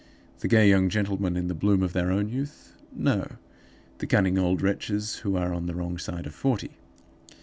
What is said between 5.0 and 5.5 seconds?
who